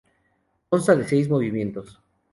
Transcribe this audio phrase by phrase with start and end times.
[0.71, 2.01] Consta de seis movimientos.